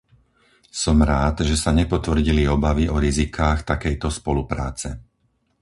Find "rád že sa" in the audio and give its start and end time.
1.11-1.69